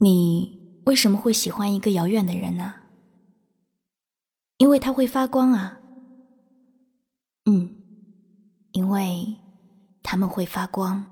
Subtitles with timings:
[0.00, 2.72] 你为什么会喜欢一个遥远的人呢？
[4.58, 5.80] 因为他会发光啊。
[7.46, 7.76] 嗯，
[8.70, 9.36] 因为
[10.04, 11.04] 他们会发光。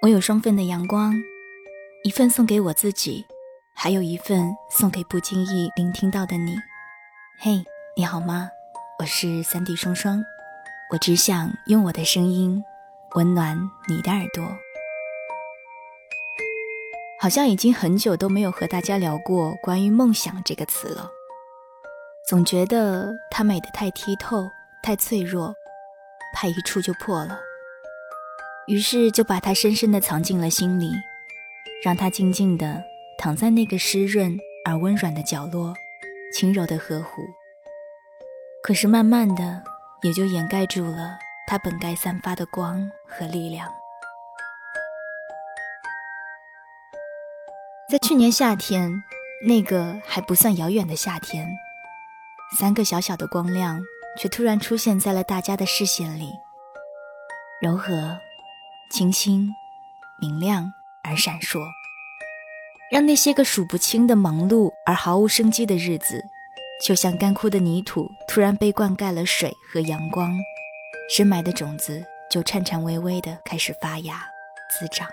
[0.00, 1.14] 我有双份的阳光，
[2.02, 3.24] 一份送给我自己。
[3.82, 6.54] 还有一份送给不经意聆听到的你，
[7.40, 7.64] 嘿，
[7.96, 8.48] 你好吗？
[9.00, 10.24] 我是三 D 双双，
[10.92, 12.62] 我只想用我的声音
[13.16, 14.46] 温暖你的耳朵。
[17.20, 21.10] 好像已经很久都没有和大家聊过关于梦想这个词了，
[22.24, 24.48] 总觉得它美得太剔透、
[24.80, 25.52] 太脆弱，
[26.32, 27.40] 怕一触就破了，
[28.68, 30.92] 于是就把它深深地藏进了心里，
[31.84, 32.91] 让它静静的。
[33.22, 35.72] 躺在那个湿润而温软的角落，
[36.34, 37.22] 轻柔的呵护。
[38.64, 39.62] 可是慢慢的，
[40.02, 43.72] 也就掩盖住了它本该散发的光和力量。
[47.88, 48.90] 在去年夏天，
[49.46, 51.46] 那个还不算遥远的夏天，
[52.58, 53.80] 三个小小的光亮
[54.18, 56.32] 却突然出现在了大家的视线里，
[57.60, 58.18] 柔和、
[58.90, 59.48] 清新、
[60.20, 60.72] 明亮
[61.04, 61.60] 而闪烁。
[62.92, 66.22] 让那些个数不清的忙碌而毫无生机的日子，
[66.86, 70.30] 就像干枯的泥土突然被灌溉了水和阳光，
[71.08, 74.22] 深埋的种子就颤颤巍巍地开始发芽
[74.70, 75.08] 滋长。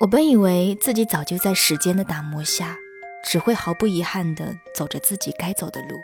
[0.00, 2.76] 我本以为自己早就在时间的打磨下，
[3.24, 6.00] 只会毫不遗憾地走着自己该走的路。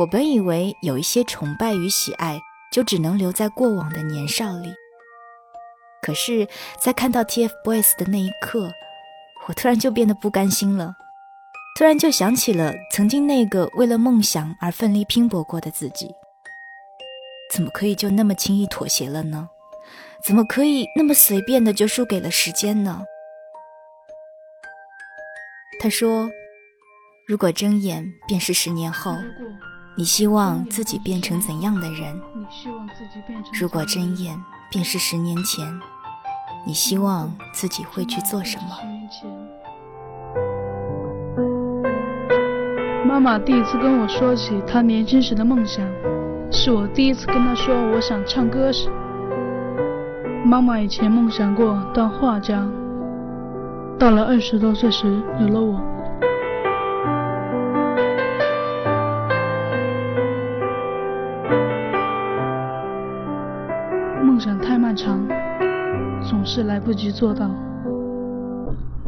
[0.00, 2.38] 我本以为有一些崇拜与喜爱，
[2.70, 4.74] 就只能留在过往的年少里。
[6.04, 6.46] 可是，
[6.78, 8.70] 在看到 TFBOYS 的那一刻，
[9.48, 10.94] 我突然就变得不甘心了，
[11.78, 16.14] 突然就想起了曾经那个为了梦想而奋力拼搏过的自己，
[17.50, 19.48] 怎么可以就那么轻易妥协了呢？
[20.22, 23.02] 怎么可以那么随便的就输给了时间呢？
[25.80, 26.28] 他说
[27.26, 29.16] ：“如果睁眼便是十年后，
[29.96, 32.20] 你希望自己变成怎样的人？
[33.58, 34.38] 如果睁眼
[34.70, 35.66] 便是十年前。”
[36.66, 38.64] 你希望自己会去做什么？
[43.06, 45.86] 妈妈第一次跟我说起她年轻时的梦想，
[46.50, 48.88] 是我第一次跟她说我想唱歌时。
[50.44, 52.66] 妈妈以前梦想过当画家，
[53.98, 55.80] 到了二十多岁时有了我。
[66.54, 67.50] 是来不及做到。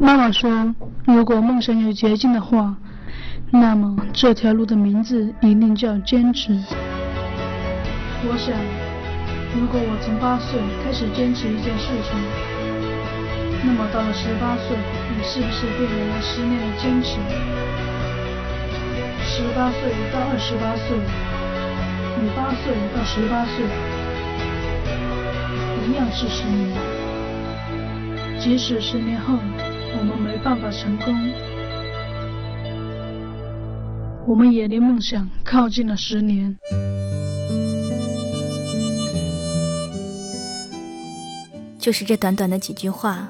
[0.00, 0.74] 妈妈说，
[1.04, 2.74] 如果梦想有捷径的话，
[3.52, 6.52] 那么这条路的名字一定叫坚持。
[8.26, 8.52] 我想，
[9.54, 12.18] 如果我从八岁开始坚持一件事情，
[13.62, 14.76] 那么到了十八岁，
[15.14, 17.22] 你是不是便有了十年的坚持？
[19.22, 20.98] 十八岁到二十八岁，
[22.20, 23.62] 你八岁到十八岁，
[25.86, 26.95] 一样是十年。
[28.46, 29.34] 即使十年后
[29.98, 31.12] 我们没办法成功，
[34.24, 36.56] 我们也离梦想靠近了十年。
[41.80, 43.28] 就是这短短的几句话，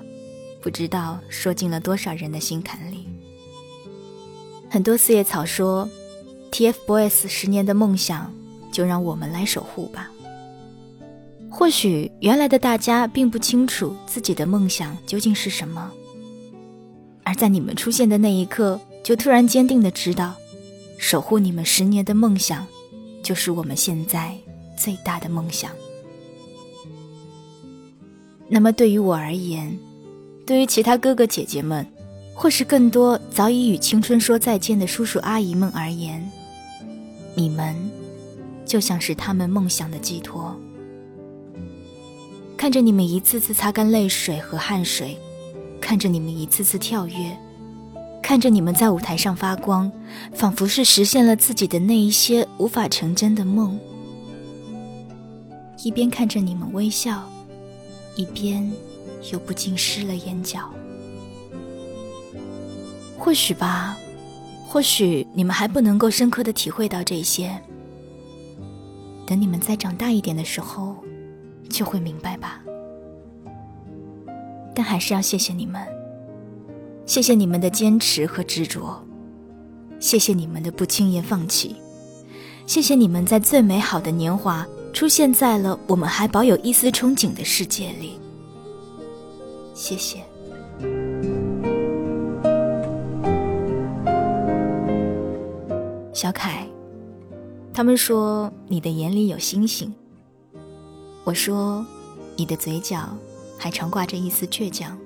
[0.60, 3.08] 不知道说进了多少人的心坎里。
[4.68, 5.88] 很多四叶草说
[6.52, 8.30] ：“TFBOYS 十年的梦想，
[8.70, 10.10] 就让我们来守护吧。”
[11.50, 15.90] 或许原来的大家并不清楚自己的梦想究竟是什么，
[17.22, 20.34] 而在你们出现的那一刻，就突然坚定的知道，
[20.98, 22.66] 守护你们十年的梦想，
[23.22, 24.36] 就是我们现在
[24.76, 25.70] 最大的梦想。
[28.48, 29.76] 那么对于我而言，
[30.46, 31.86] 对于其他哥哥姐姐们，
[32.34, 36.30] 或是更多早已与青春说再见的叔叔阿姨们而言，
[37.34, 37.74] 你们
[38.66, 40.54] 就像是他们梦想的寄托。
[42.56, 45.16] 看着你们一次次擦干泪水和汗水，
[45.80, 47.36] 看着你们一次次跳跃，
[48.22, 49.92] 看着你们在舞台上发光，
[50.32, 53.78] 仿佛是实现了自己的那一些无法成真的梦。
[55.84, 57.22] 一边看着你们微笑，
[58.16, 58.68] 一边
[59.30, 60.70] 又不禁湿了眼角。
[63.18, 63.98] 或许吧，
[64.66, 67.54] 或许你们还不能够深刻的体会到这些。
[69.26, 70.96] 等你们再长大一点的时候。
[71.68, 72.62] 就会明白吧。
[74.74, 75.80] 但还是要谢谢你们，
[77.06, 79.02] 谢谢你们的坚持和执着，
[79.98, 81.76] 谢谢你们的不轻言放弃，
[82.66, 88.20] 谢谢你们在最美好的年华出现在了我们还保有一丝憧憬的世界里。
[89.72, 90.18] 谢谢，
[96.12, 96.66] 小凯。
[97.72, 99.94] 他们说你的眼里有星星。
[101.26, 101.84] 我说，
[102.36, 103.18] 你的嘴角
[103.58, 104.96] 还常挂着一丝倔强。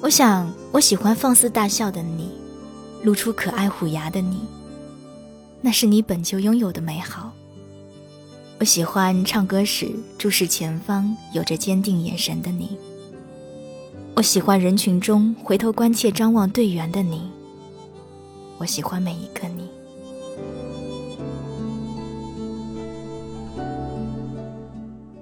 [0.00, 2.30] 我想，我喜欢放肆大笑的你，
[3.02, 4.46] 露出可爱虎牙的你，
[5.60, 7.32] 那是你本就拥有的美好。
[8.60, 12.78] 我喜欢唱歌时注视前方、有着坚定眼神的你。
[14.14, 17.28] 我喜欢人群中回头关切张望队员的你。
[18.58, 19.68] 我喜欢每一个你。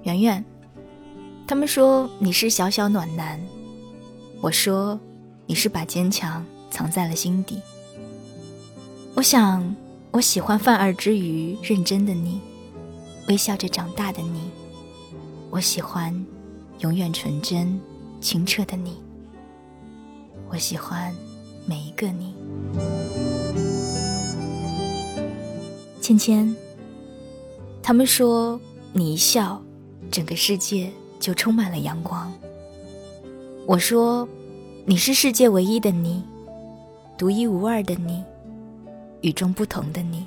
[0.05, 0.45] 圆圆，
[1.47, 3.41] 他们说你是小小暖男，
[4.39, 4.99] 我说
[5.47, 7.59] 你是把坚强藏在了心底。
[9.15, 9.75] 我想，
[10.11, 12.39] 我喜欢犯二之余认真的你，
[13.27, 14.41] 微笑着长大的你。
[15.49, 16.13] 我喜欢
[16.81, 17.81] 永远纯真
[18.21, 19.01] 清澈的你。
[20.51, 21.11] 我喜欢
[21.65, 22.35] 每一个你。
[25.99, 26.55] 芊芊，
[27.81, 28.61] 他们说
[28.93, 29.59] 你一笑。
[30.11, 32.31] 整个世界就充满了阳光。
[33.65, 34.27] 我说，
[34.85, 36.23] 你是世界唯一的你，
[37.17, 38.23] 独一无二的你，
[39.21, 40.25] 与众不同的你。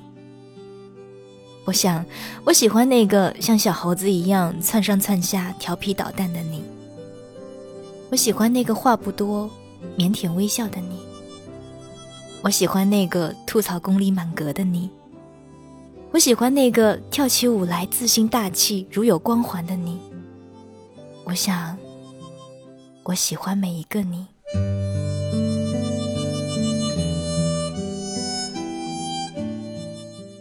[1.64, 2.04] 我想，
[2.44, 6.62] 我喜欢那个像小猴子一样窜上窜下、调皮捣蛋的你。
[8.10, 9.50] 我喜欢那个话不多、
[9.98, 10.98] 腼腆微笑的你。
[12.42, 14.88] 我喜欢那个吐槽功力满格的你。
[16.10, 19.98] 我喜欢那个跳起舞来自信大气、如有光环的你。
[21.24, 21.76] 我想，
[23.04, 24.26] 我喜欢每一个你。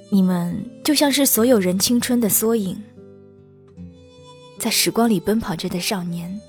[0.10, 2.82] 你们就像是所有人青春的缩影，
[4.58, 6.40] 在时光里奔跑着的少年。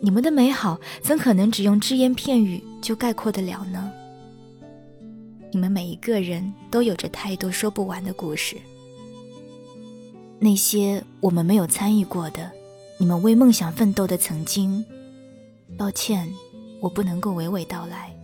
[0.00, 3.92] 你们的美好，怎可能只用只言片语就概括得了呢？
[5.56, 8.58] 你们每一个人都有着太多说不完的故事，
[10.38, 12.52] 那些我们没有参与过的，
[12.98, 14.84] 你们为梦想奋斗的曾经，
[15.78, 16.30] 抱歉，
[16.78, 18.14] 我不能够娓娓道来。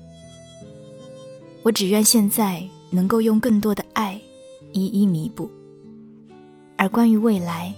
[1.62, 4.20] 我只愿现在能够用更多的爱，
[4.72, 5.50] 一一弥补。
[6.76, 7.72] 而关于未来，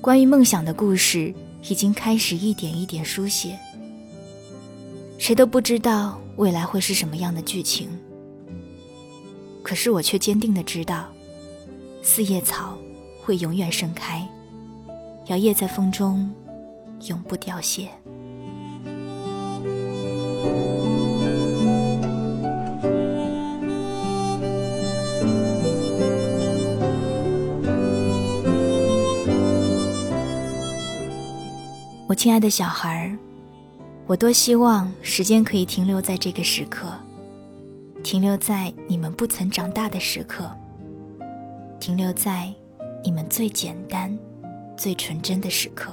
[0.00, 1.34] 关于梦想的故事，
[1.68, 3.54] 已经开始一点一点书写。
[5.18, 7.86] 谁都不知道未来会是什么样的剧情。
[9.62, 11.06] 可是我却坚定的知道，
[12.02, 12.76] 四叶草
[13.22, 14.26] 会永远盛开，
[15.26, 16.32] 摇曳在风中，
[17.06, 17.88] 永不凋谢。
[32.06, 33.18] 我亲爱的小孩儿，
[34.06, 36.90] 我多希望时间可以停留在这个时刻。
[38.02, 40.50] 停留在你们不曾长大的时刻，
[41.78, 42.52] 停留在
[43.04, 44.16] 你们最简单、
[44.76, 45.92] 最纯真的时刻。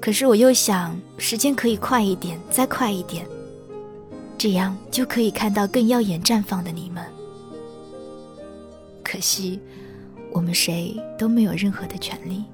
[0.00, 3.26] 可是我又想，时间可以快一点，再快一点，
[4.38, 7.04] 这样就可以看到更耀眼绽放的你们。
[9.02, 9.60] 可惜，
[10.32, 12.44] 我们谁都没有任何的权利。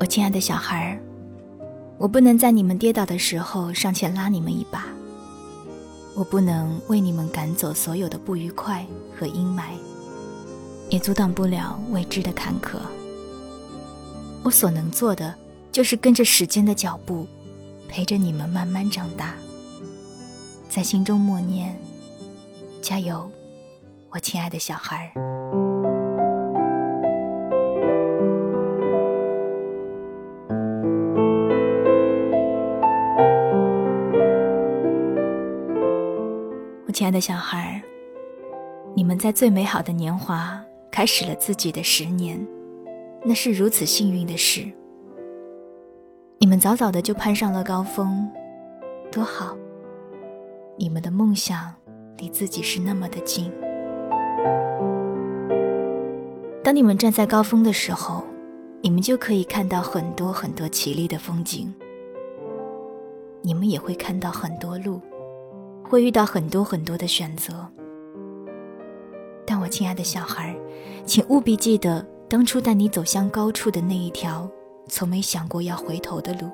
[0.00, 1.13] 我亲爱的小孩儿。
[2.04, 4.88] 我不能在你们跌倒的时候上前拉你们一把，
[6.14, 8.86] 我不能为你们赶走所有的不愉快
[9.18, 9.62] 和阴霾，
[10.90, 12.76] 也阻挡不了未知的坎坷。
[14.42, 15.34] 我所能做的，
[15.72, 17.26] 就是跟着时间的脚步，
[17.88, 19.32] 陪着你们慢慢长大，
[20.68, 21.74] 在心中默念：
[22.82, 23.30] 加油，
[24.10, 25.33] 我亲爱的小孩儿。
[37.04, 37.82] 亲爱的小孩，
[38.94, 40.58] 你们在最美好的年华
[40.90, 42.40] 开始了自己的十年，
[43.22, 44.66] 那是如此幸运的事。
[46.38, 48.26] 你们早早的就攀上了高峰，
[49.12, 49.54] 多好！
[50.78, 51.74] 你们的梦想
[52.16, 53.52] 离自己是那么的近。
[56.62, 58.24] 当你们站在高峰的时候，
[58.80, 61.70] 你们就可以看到很多很多绮丽的风景，
[63.42, 65.02] 你们也会看到很多路。
[65.94, 67.64] 会遇到很多很多的选择，
[69.46, 70.52] 但我亲爱的小孩，
[71.06, 74.50] 请务必记得当初带你走向高处的那一条，
[74.88, 76.50] 从没想过要回头的路。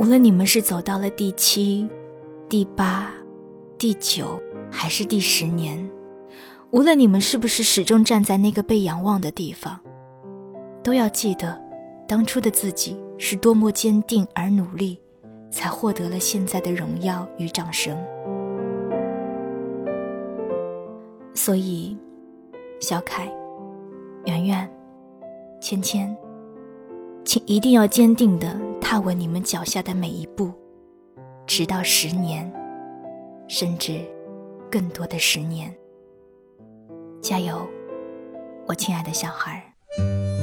[0.00, 1.88] 无论你们是走到了第七、
[2.48, 3.12] 第八、
[3.78, 5.88] 第九，还是第十年，
[6.72, 9.78] 无论你们是不是始终站在那个被仰望的地方，
[10.82, 11.56] 都要记得，
[12.08, 14.98] 当初的自己是多么坚定而努力，
[15.56, 17.96] 才获得了现在的荣耀与掌声。
[21.34, 21.96] 所以，
[22.78, 23.26] 小凯、
[24.26, 24.70] 圆圆、
[25.58, 26.14] 芊芊，
[27.24, 30.52] 请一定要坚定地踏稳你们脚下的每一步，
[31.46, 32.52] 直到十年，
[33.48, 33.98] 甚至
[34.70, 35.74] 更多的十年。
[37.22, 37.66] 加油，
[38.66, 40.35] 我亲爱的小孩儿！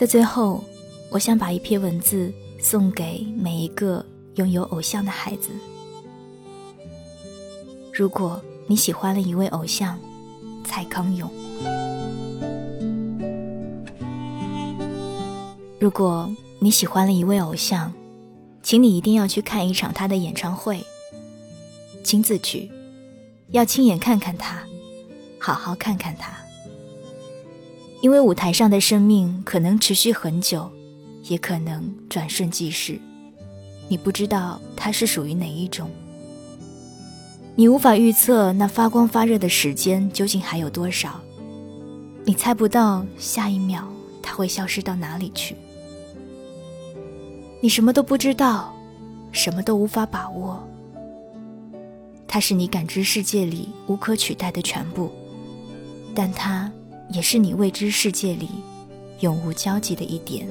[0.00, 0.64] 在最后，
[1.10, 4.02] 我想把一篇文字送给每一个
[4.36, 5.50] 拥有偶像的孩子。
[7.92, 9.98] 如果你喜欢了一位偶像，
[10.64, 11.28] 蔡康永；
[15.78, 17.92] 如果你喜欢了一位偶像，
[18.62, 20.82] 请你一定要去看一场他的演唱会，
[22.02, 22.70] 亲自去，
[23.50, 24.62] 要亲眼看看他，
[25.38, 26.32] 好好看看他。
[28.00, 30.70] 因为舞台上的生命可能持续很久，
[31.24, 32.98] 也可能转瞬即逝，
[33.88, 35.90] 你不知道它是属于哪一种。
[37.56, 41.20] 你无法预测那发光发热的时间究竟还有多少，
[42.24, 43.86] 你猜不到下一秒
[44.22, 45.54] 它会消失到哪里去。
[47.60, 48.74] 你什么都不知道，
[49.30, 50.66] 什么都无法把握。
[52.26, 55.10] 它是你感知世界里无可取代的全部，
[56.14, 56.72] 但它
[57.12, 58.48] 也是你未知世界里
[59.20, 60.46] 永无交集的一点。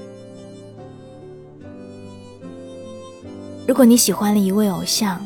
[3.68, 5.26] 如果你喜欢了一位偶像，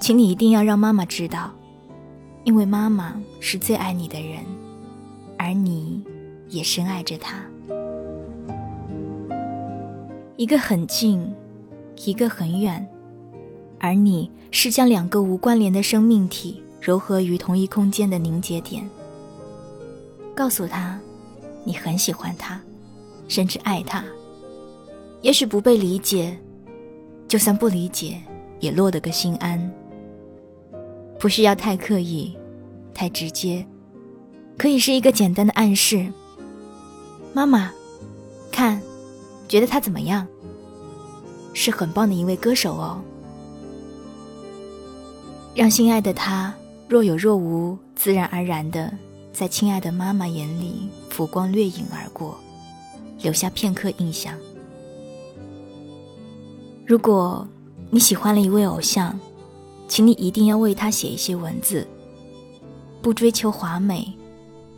[0.00, 1.50] 请你一定要让妈妈知道，
[2.44, 4.44] 因为妈妈是最爱你的人，
[5.36, 6.02] 而你
[6.48, 7.42] 也深爱着她。
[10.36, 11.32] 一个很近，
[12.04, 12.88] 一个很远，
[13.78, 18.88] 而你是将两个无关联的生命体糅合于同一空间的凝结点。
[20.34, 20.98] 告诉他，
[21.64, 22.60] 你很喜欢他，
[23.28, 24.04] 甚至爱他。
[25.20, 26.36] 也许不被理解，
[27.28, 28.20] 就算不理解，
[28.60, 29.72] 也落得个心安。
[31.18, 32.36] 不需要太刻意，
[32.92, 33.64] 太直接，
[34.58, 36.10] 可以是一个简单的暗示。
[37.32, 37.70] 妈妈，
[38.50, 38.82] 看，
[39.46, 40.26] 觉得他怎么样？
[41.54, 43.00] 是很棒的一位歌手哦。
[45.54, 46.52] 让心爱的他
[46.88, 48.92] 若有若无、自然而然的
[49.32, 52.38] 在亲爱的妈妈眼里浮光掠影而过，
[53.20, 54.34] 留下片刻印象。
[56.86, 57.46] 如果
[57.90, 59.18] 你喜欢了一位偶像，
[59.88, 61.86] 请你一定要为他写一些文字，
[63.00, 64.12] 不追求华美，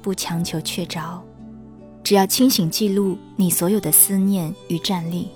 [0.00, 1.18] 不强求确凿，
[2.02, 5.28] 只要清醒记录你所有的思念与站立，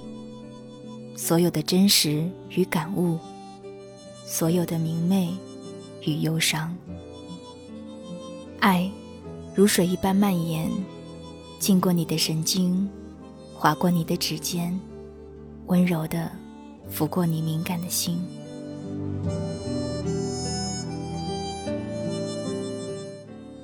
[1.17, 3.19] 所有的真实与感悟，
[4.25, 5.35] 所有的明媚
[6.05, 6.75] 与忧伤。
[8.61, 8.91] 爱
[9.59, 10.71] 如水一般蔓延，
[11.59, 12.89] 经过你的神经，
[13.53, 14.79] 划过你的指尖，
[15.67, 16.31] 温柔的
[16.89, 18.21] 拂过你敏感的心。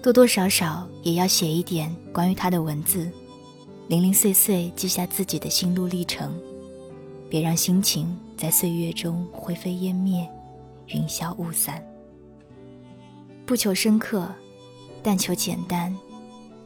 [0.02, 3.08] 多多少少也要写一点关于他的文字，
[3.86, 6.34] 零零碎碎记下自己的心路历程，
[7.30, 10.28] 别让心情在岁月中灰飞烟灭，
[10.88, 11.80] 云消雾散。
[13.46, 14.28] 不求深刻，
[15.04, 15.94] 但求简单，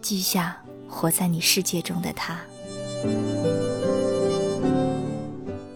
[0.00, 0.56] 记下
[0.88, 2.38] 活在你世界中的他。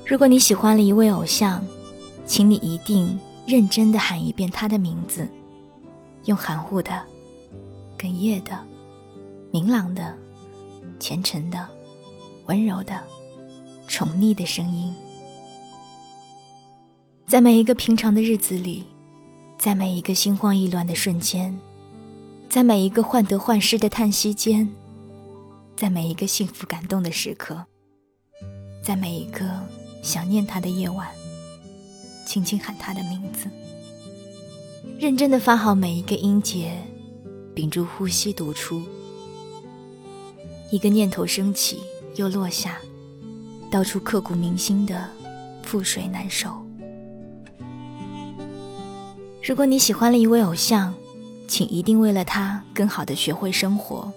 [0.06, 1.62] 如果你喜欢了一位偶像，
[2.24, 5.28] 请你一定认真的喊一遍他的名字，
[6.26, 7.02] 用含糊的。
[7.98, 8.58] 哽咽的、
[9.52, 10.16] 明朗的、
[10.98, 11.68] 虔诚的、
[12.46, 13.00] 温柔的、
[13.86, 14.92] 宠溺的声音，
[17.28, 18.84] 在每一个平常的日子里，
[19.56, 21.56] 在每一个心慌意乱的瞬间，
[22.52, 24.68] 在每一个患得患失的叹息间，
[25.74, 27.64] 在每一个幸福感动的时刻，
[28.84, 29.42] 在每一个
[30.02, 31.08] 想念他的夜晚，
[32.26, 33.48] 轻轻喊他的名字，
[34.98, 36.76] 认真的发好每一个音节。
[37.54, 38.82] 屏住呼吸读出，
[40.70, 41.80] 一个念头升起
[42.16, 42.76] 又落下，
[43.70, 45.08] 道出刻骨铭心的
[45.64, 46.50] 覆水难收。
[49.42, 50.94] 如果你喜欢了一位偶像，
[51.52, 54.10] 请一定为了他更好的学会生活。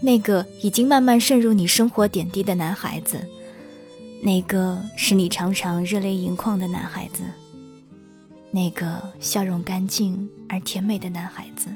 [0.00, 3.24] 那个已经慢慢渗入你生活点滴的男孩子，
[4.20, 7.22] 那个使你常常热泪盈眶的男孩子，
[8.50, 11.68] 那个笑容干净而甜美的男孩子。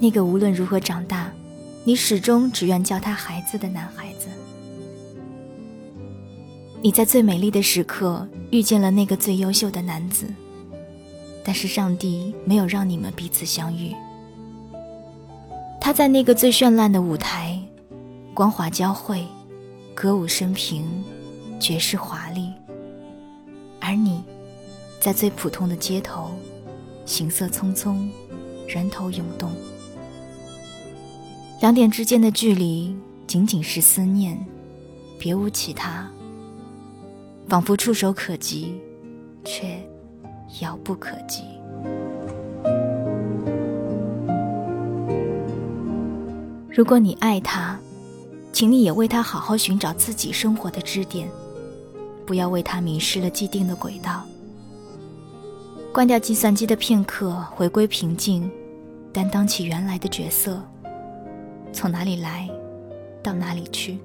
[0.00, 1.30] 那个无论如何长大，
[1.84, 4.26] 你始终只愿叫他孩子的男孩子。
[6.82, 10.26] 你在最美丽的时刻遇见了那个最优秀的男子，
[11.44, 13.94] 但是上帝没有让你们彼此相遇。
[15.80, 17.58] 他在那个最绚烂的舞台，
[18.34, 19.26] 光华交汇，
[19.94, 20.84] 歌舞升平，
[21.58, 22.52] 绝世华丽。
[23.80, 24.22] 而你，
[25.00, 26.30] 在最普通的街头，
[27.06, 28.08] 行色匆匆，
[28.68, 29.50] 人头涌动。
[31.60, 32.94] 两点之间的距离，
[33.26, 34.38] 仅仅是思念，
[35.18, 36.08] 别无其他。
[37.48, 38.80] 仿佛触手可及，
[39.44, 39.82] 却
[40.60, 41.44] 遥不可及。
[46.68, 47.78] 如果你爱他，
[48.52, 51.28] 请你也为他好好寻找自己生活的支点，
[52.26, 54.24] 不要为他迷失了既定的轨道。
[55.92, 58.50] 关掉计算机的片刻，回归平静，
[59.12, 60.62] 担当起原来的角色，
[61.72, 62.48] 从哪里来，
[63.22, 63.98] 到哪里去。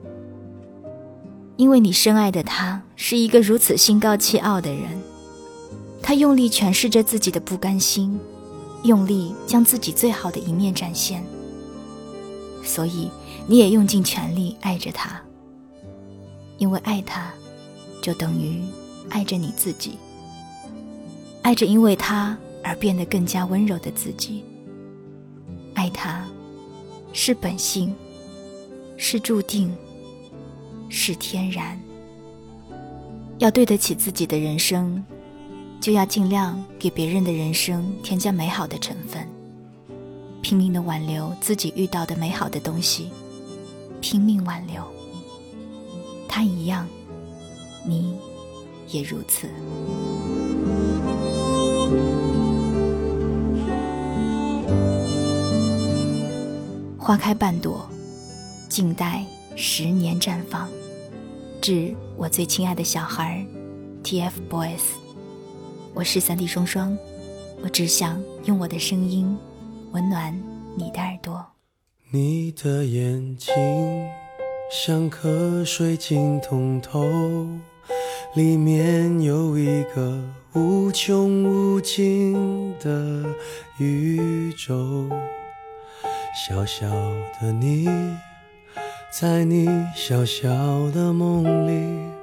[1.56, 5.00] 因为你深爱的他是一个如此心高气傲的人，
[6.06, 8.20] 他用力诠释着自己的不甘心，
[8.84, 11.26] 用力将自己最好的一面展现。
[12.64, 13.10] 所以，
[13.48, 15.20] 你也用尽全力爱着他。
[16.60, 17.34] 因为爱他，
[18.04, 18.62] 就等于
[19.10, 19.98] 爱着你自己，
[21.42, 24.44] 爱着因为他而变得更加温柔的自己。
[25.74, 26.24] 爱他，
[27.14, 27.92] 是本性，
[28.96, 29.76] 是注定，
[30.88, 31.82] 是天然。
[33.40, 35.04] 要对得起自己的人生，
[35.80, 39.28] 就要尽量给别人的人生添加美好的成分。
[40.42, 43.10] 拼命的挽留自己遇到的美好的东西，
[44.02, 44.84] 拼命挽留。
[46.28, 46.88] 他一样，
[47.86, 48.16] 你
[48.90, 49.50] 也如此。
[56.98, 57.88] 花开半朵，
[58.68, 59.24] 静待
[59.56, 60.68] 十年绽放。
[61.62, 63.46] 致我最亲爱的小孩
[64.04, 65.05] ，TFBOYS。
[65.96, 66.96] 我是三弟双双，
[67.64, 69.36] 我只想用我的声音。
[69.94, 70.38] 温暖
[70.76, 71.46] 你的耳朵，
[72.12, 73.54] 你的眼睛
[74.70, 77.02] 像颗水晶通透，
[78.34, 80.22] 里面有一个
[80.54, 83.24] 无穷无尽的
[83.78, 85.10] 宇宙。
[86.36, 86.90] 小小
[87.40, 87.88] 的你，
[89.18, 90.50] 在你小小
[90.92, 92.15] 的梦里，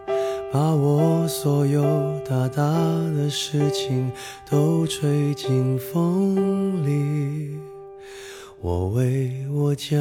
[0.52, 1.82] 把我所有
[2.28, 2.62] 大大
[3.16, 4.12] 的事情
[4.50, 7.58] 都吹进风里。
[8.60, 9.98] 我为我将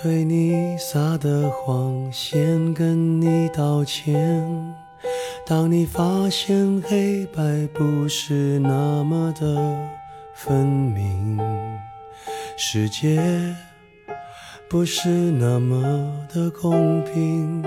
[0.00, 4.14] 对你撒的谎先跟你道歉。
[5.44, 9.76] 当你发现黑白不是那么的
[10.36, 11.36] 分明，
[12.56, 13.20] 世界
[14.68, 15.82] 不是那么
[16.32, 17.60] 的公平，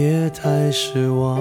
[0.00, 1.40] 别太失望。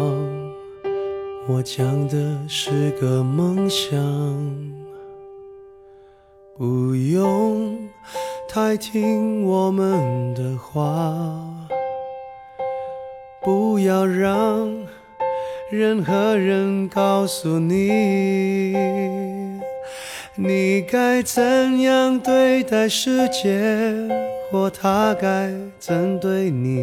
[1.48, 3.96] 我讲的是个梦想。
[6.58, 7.78] 不用
[8.50, 10.90] 太听我们的话，
[13.44, 14.76] 不要让
[15.70, 18.74] 任何人告诉你，
[20.34, 23.62] 你该怎样对待世界，
[24.50, 26.82] 或他该怎对你，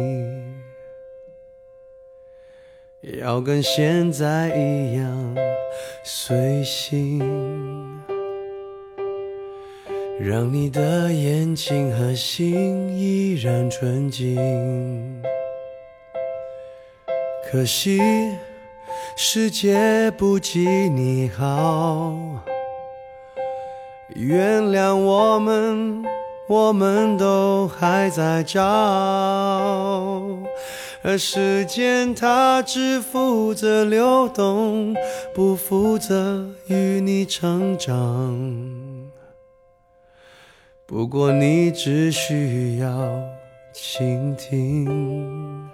[3.21, 5.35] 要跟现在一样
[6.03, 7.21] 随性。
[10.19, 15.21] 让你的眼睛和心依然纯净。
[17.51, 17.99] 可惜
[19.17, 22.15] 世界不及你好，
[24.15, 26.03] 原谅我们，
[26.47, 28.61] 我们都还在找。
[31.07, 34.95] 而时间它只负责流动，
[35.35, 38.35] 不负责与你成长。
[40.87, 42.89] 不过，你只需要
[43.71, 45.69] 倾听，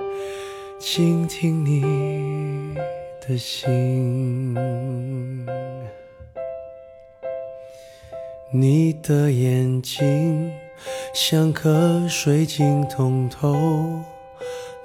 [0.77, 2.75] 倾听你
[3.25, 4.53] 的心。
[8.53, 10.51] 你的眼睛
[11.13, 13.55] 像颗水晶通透，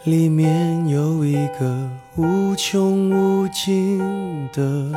[0.06, 3.98] 里面有一个无穷无尽
[4.52, 4.92] 的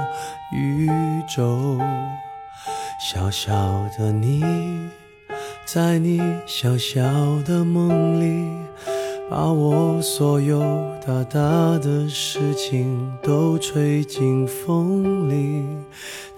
[0.56, 0.88] 宇
[1.36, 1.80] 宙。
[3.02, 3.52] 小小
[3.98, 4.44] 的你。
[5.66, 7.02] 在你小小
[7.44, 8.52] 的梦里，
[9.32, 10.62] 把我所有
[11.04, 11.40] 大大
[11.80, 15.64] 的事情都吹进风里，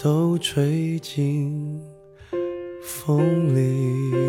[0.01, 1.81] 都吹进。
[2.81, 4.21] 风里。